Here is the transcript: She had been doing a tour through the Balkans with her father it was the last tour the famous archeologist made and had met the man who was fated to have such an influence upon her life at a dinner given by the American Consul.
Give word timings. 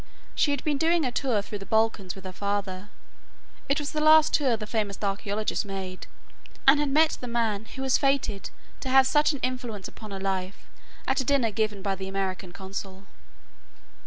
She 0.33 0.49
had 0.49 0.63
been 0.63 0.79
doing 0.79 1.05
a 1.05 1.11
tour 1.11 1.43
through 1.43 1.59
the 1.59 1.65
Balkans 1.67 2.15
with 2.15 2.25
her 2.25 2.31
father 2.31 2.89
it 3.69 3.77
was 3.79 3.91
the 3.91 4.01
last 4.01 4.33
tour 4.33 4.57
the 4.57 4.65
famous 4.65 4.97
archeologist 5.03 5.63
made 5.63 6.07
and 6.67 6.79
had 6.79 6.89
met 6.89 7.19
the 7.21 7.27
man 7.27 7.65
who 7.75 7.83
was 7.83 7.99
fated 7.99 8.49
to 8.79 8.89
have 8.89 9.05
such 9.05 9.31
an 9.31 9.37
influence 9.43 9.87
upon 9.87 10.09
her 10.09 10.19
life 10.19 10.65
at 11.07 11.21
a 11.21 11.23
dinner 11.23 11.51
given 11.51 11.83
by 11.83 11.93
the 11.93 12.07
American 12.07 12.51
Consul. 12.51 13.05